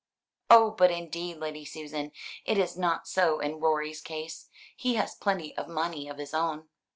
[0.49, 2.11] "Oh, but indeed, Lady Susan,
[2.43, 4.49] it is not so in Rorie's case.
[4.75, 6.69] He has plenty of money of his own."